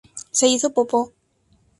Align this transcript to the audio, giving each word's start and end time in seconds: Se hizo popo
Se 0.31 0.47
hizo 0.47 0.73
popo 0.73 1.13